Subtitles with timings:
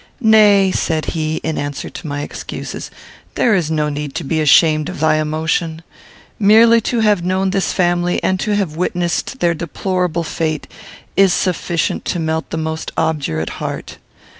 [0.19, 2.89] "Nay," said he, in answer to my excuses,
[3.35, 5.83] "there is no need to be ashamed of thy emotion.
[6.39, 10.65] Merely to have known this family, and to have witnessed their deplorable fate,
[11.15, 13.99] is sufficient to melt the most obdurate heart.